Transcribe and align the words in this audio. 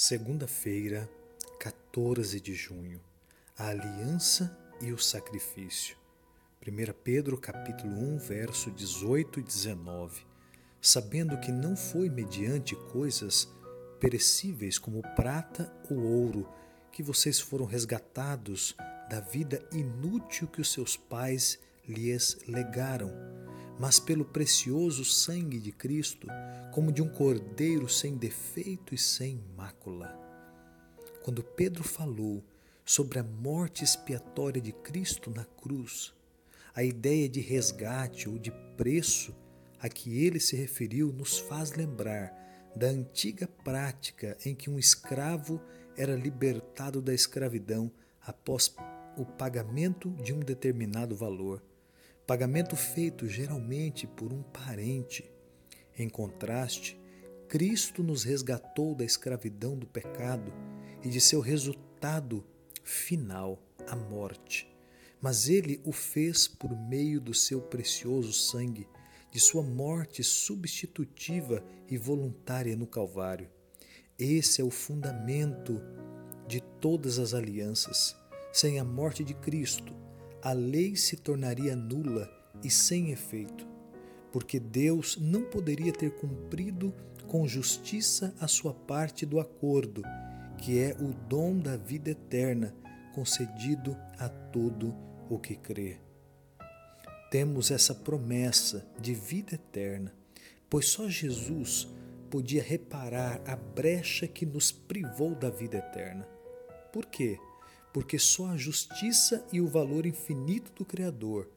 Segunda-feira, 0.00 1.10
14 1.58 2.40
de 2.40 2.54
junho. 2.54 3.00
A 3.58 3.70
aliança 3.70 4.56
e 4.80 4.92
o 4.92 4.96
sacrifício. 4.96 5.96
1 6.64 6.92
Pedro 7.02 7.36
capítulo 7.36 8.14
1, 8.14 8.18
verso 8.18 8.70
18 8.70 9.40
e 9.40 9.42
19. 9.42 10.24
Sabendo 10.80 11.36
que 11.40 11.50
não 11.50 11.76
foi 11.76 12.08
mediante 12.08 12.76
coisas 12.92 13.48
perecíveis 13.98 14.78
como 14.78 15.02
prata 15.16 15.68
ou 15.90 15.98
ouro 15.98 16.48
que 16.92 17.02
vocês 17.02 17.40
foram 17.40 17.66
resgatados 17.66 18.76
da 19.10 19.18
vida 19.18 19.68
inútil 19.72 20.46
que 20.46 20.60
os 20.60 20.72
seus 20.72 20.96
pais 20.96 21.58
lhes 21.88 22.38
legaram, 22.46 23.10
mas 23.78 24.00
pelo 24.00 24.24
precioso 24.24 25.04
sangue 25.04 25.58
de 25.58 25.70
Cristo, 25.70 26.26
como 26.72 26.92
de 26.92 27.00
um 27.00 27.08
cordeiro 27.08 27.88
sem 27.88 28.16
defeito 28.16 28.94
e 28.94 28.98
sem 28.98 29.40
mácula. 29.56 30.18
Quando 31.22 31.42
Pedro 31.42 31.84
falou 31.84 32.44
sobre 32.84 33.18
a 33.18 33.22
morte 33.22 33.84
expiatória 33.84 34.60
de 34.60 34.72
Cristo 34.72 35.30
na 35.30 35.44
cruz, 35.44 36.12
a 36.74 36.82
ideia 36.82 37.28
de 37.28 37.40
resgate 37.40 38.28
ou 38.28 38.38
de 38.38 38.50
preço 38.76 39.34
a 39.80 39.88
que 39.88 40.24
ele 40.24 40.40
se 40.40 40.56
referiu 40.56 41.12
nos 41.12 41.38
faz 41.38 41.72
lembrar 41.72 42.34
da 42.74 42.86
antiga 42.88 43.46
prática 43.46 44.36
em 44.44 44.54
que 44.54 44.70
um 44.70 44.78
escravo 44.78 45.60
era 45.96 46.14
libertado 46.14 47.00
da 47.00 47.12
escravidão 47.12 47.90
após 48.24 48.74
o 49.16 49.24
pagamento 49.24 50.10
de 50.22 50.32
um 50.32 50.40
determinado 50.40 51.16
valor 51.16 51.62
pagamento 52.28 52.76
feito 52.76 53.26
geralmente 53.26 54.06
por 54.06 54.34
um 54.34 54.42
parente. 54.42 55.32
Em 55.98 56.10
contraste, 56.10 57.00
Cristo 57.48 58.02
nos 58.02 58.22
resgatou 58.22 58.94
da 58.94 59.02
escravidão 59.02 59.78
do 59.78 59.86
pecado 59.86 60.52
e 61.02 61.08
de 61.08 61.22
seu 61.22 61.40
resultado 61.40 62.44
final, 62.84 63.58
a 63.86 63.96
morte. 63.96 64.70
Mas 65.22 65.48
ele 65.48 65.80
o 65.86 65.90
fez 65.90 66.46
por 66.46 66.70
meio 66.76 67.18
do 67.18 67.32
seu 67.32 67.62
precioso 67.62 68.34
sangue, 68.34 68.86
de 69.30 69.40
sua 69.40 69.62
morte 69.62 70.22
substitutiva 70.22 71.64
e 71.88 71.96
voluntária 71.96 72.76
no 72.76 72.86
Calvário. 72.86 73.48
Esse 74.18 74.60
é 74.60 74.64
o 74.64 74.70
fundamento 74.70 75.80
de 76.46 76.60
todas 76.60 77.18
as 77.18 77.32
alianças. 77.32 78.14
Sem 78.52 78.78
a 78.78 78.84
morte 78.84 79.24
de 79.24 79.32
Cristo, 79.32 79.96
a 80.42 80.52
lei 80.52 80.96
se 80.96 81.16
tornaria 81.16 81.74
nula 81.74 82.30
e 82.62 82.70
sem 82.70 83.10
efeito, 83.10 83.66
porque 84.32 84.58
Deus 84.58 85.16
não 85.20 85.42
poderia 85.42 85.92
ter 85.92 86.12
cumprido 86.12 86.94
com 87.26 87.46
justiça 87.46 88.34
a 88.40 88.48
sua 88.48 88.72
parte 88.72 89.26
do 89.26 89.38
acordo, 89.38 90.02
que 90.56 90.78
é 90.78 90.96
o 91.00 91.12
dom 91.28 91.58
da 91.58 91.76
vida 91.76 92.10
eterna 92.10 92.74
concedido 93.14 93.96
a 94.18 94.28
todo 94.28 94.94
o 95.28 95.38
que 95.38 95.54
crê. 95.54 95.98
Temos 97.30 97.70
essa 97.70 97.94
promessa 97.94 98.86
de 98.98 99.14
vida 99.14 99.54
eterna, 99.54 100.14
pois 100.70 100.88
só 100.88 101.08
Jesus 101.08 101.88
podia 102.30 102.62
reparar 102.62 103.40
a 103.46 103.56
brecha 103.56 104.26
que 104.26 104.46
nos 104.46 104.70
privou 104.70 105.34
da 105.34 105.50
vida 105.50 105.78
eterna. 105.78 106.26
Por 106.92 107.06
quê? 107.06 107.38
Porque 107.98 108.16
só 108.16 108.50
a 108.50 108.56
justiça 108.56 109.44
e 109.52 109.60
o 109.60 109.66
valor 109.66 110.06
infinito 110.06 110.70
do 110.72 110.84
Criador 110.84 111.50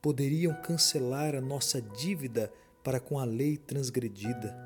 poderiam 0.00 0.54
cancelar 0.62 1.34
a 1.34 1.40
nossa 1.40 1.82
dívida 1.82 2.52
para 2.84 3.00
com 3.00 3.18
a 3.18 3.24
lei 3.24 3.56
transgredida. 3.56 4.56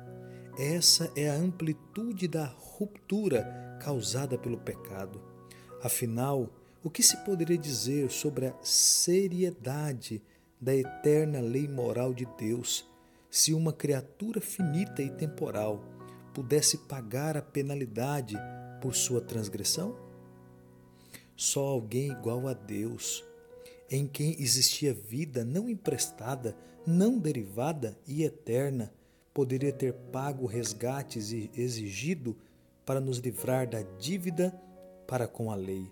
Essa 0.59 1.11
é 1.15 1.27
a 1.27 1.33
amplitude 1.33 2.27
da 2.27 2.45
ruptura 2.45 3.79
causada 3.81 4.37
pelo 4.37 4.59
pecado. 4.59 5.19
Afinal, 5.81 6.51
o 6.83 6.89
que 6.91 7.01
se 7.01 7.17
poderia 7.25 7.57
dizer 7.57 8.11
sobre 8.11 8.45
a 8.45 8.53
seriedade 8.61 10.21
da 10.61 10.75
eterna 10.75 11.39
lei 11.39 11.67
moral 11.67 12.13
de 12.13 12.27
Deus 12.37 12.87
se 13.27 13.55
uma 13.55 13.73
criatura 13.73 14.39
finita 14.39 15.01
e 15.01 15.09
temporal 15.09 15.83
pudesse 16.31 16.77
pagar 16.77 17.35
a 17.35 17.41
penalidade 17.41 18.37
por 18.79 18.93
sua 18.93 19.19
transgressão? 19.19 20.05
Só 21.37 21.67
alguém 21.67 22.11
igual 22.11 22.47
a 22.47 22.53
Deus, 22.53 23.23
em 23.91 24.07
quem 24.07 24.35
existia 24.41 24.91
vida 24.91 25.45
não 25.45 25.69
emprestada, 25.69 26.57
não 26.83 27.19
derivada 27.19 27.95
e 28.07 28.23
eterna, 28.23 28.91
poderia 29.35 29.71
ter 29.71 29.93
pago 29.93 30.45
o 30.45 30.47
resgate 30.47 31.19
exigido 31.55 32.35
para 32.83 32.99
nos 32.99 33.19
livrar 33.19 33.69
da 33.69 33.83
dívida 33.99 34.49
para 35.07 35.27
com 35.27 35.51
a 35.51 35.55
lei. 35.55 35.91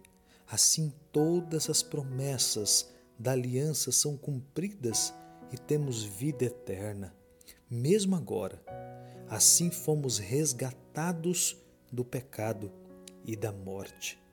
Assim, 0.50 0.91
todas 1.11 1.69
as 1.69 1.83
promessas 1.83 2.91
da 3.19 3.33
aliança 3.33 3.91
são 3.91 4.17
cumpridas 4.17 5.13
e 5.51 5.57
temos 5.57 6.03
vida 6.03 6.45
eterna. 6.45 7.16
Mesmo 7.69 8.16
agora, 8.16 8.63
assim 9.29 9.69
fomos 9.69 10.17
resgatados 10.17 11.56
do 11.91 12.03
pecado 12.03 12.72
e 13.23 13.35
da 13.35 13.51
morte. 13.51 14.25